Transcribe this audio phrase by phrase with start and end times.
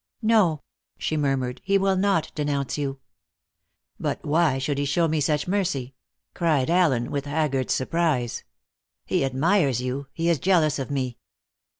[0.23, 0.63] "No,"
[0.97, 2.97] she murmured, "he will not denounce you."
[3.99, 5.93] "But why should he show me such mercy?"
[6.33, 8.43] cried Allen with haggard surprise.
[9.05, 11.19] "He admires you; he is jealous of me.